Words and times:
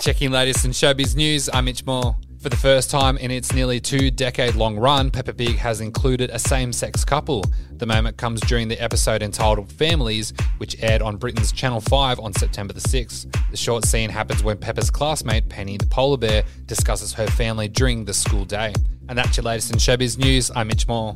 Checking 0.00 0.30
latest 0.30 0.64
in 0.64 0.70
showbiz 0.70 1.16
news, 1.16 1.50
I'm 1.52 1.64
Mitch 1.64 1.84
Moore. 1.84 2.16
For 2.40 2.48
the 2.48 2.56
first 2.56 2.88
time 2.88 3.18
in 3.18 3.32
its 3.32 3.52
nearly 3.52 3.80
two 3.80 4.12
decade 4.12 4.54
long 4.54 4.78
run, 4.78 5.10
Peppa 5.10 5.32
Pig 5.32 5.56
has 5.56 5.80
included 5.80 6.30
a 6.30 6.38
same 6.38 6.72
sex 6.72 7.04
couple. 7.04 7.42
The 7.72 7.86
moment 7.86 8.16
comes 8.16 8.40
during 8.42 8.68
the 8.68 8.80
episode 8.80 9.24
entitled 9.24 9.72
Families, 9.72 10.32
which 10.58 10.80
aired 10.80 11.02
on 11.02 11.16
Britain's 11.16 11.50
Channel 11.50 11.80
5 11.80 12.20
on 12.20 12.32
September 12.32 12.72
the 12.72 12.80
6th. 12.80 13.50
The 13.50 13.56
short 13.56 13.84
scene 13.84 14.08
happens 14.08 14.44
when 14.44 14.56
Peppa's 14.58 14.90
classmate, 14.90 15.48
Penny 15.48 15.76
the 15.76 15.86
polar 15.86 16.16
bear, 16.16 16.44
discusses 16.66 17.12
her 17.14 17.26
family 17.26 17.66
during 17.66 18.04
the 18.04 18.14
school 18.14 18.44
day. 18.44 18.74
And 19.08 19.18
that's 19.18 19.36
your 19.36 19.44
latest 19.44 19.72
in 19.72 19.78
showbiz 19.78 20.16
news. 20.16 20.52
I'm 20.54 20.68
Mitch 20.68 20.86
Moore. 20.86 21.14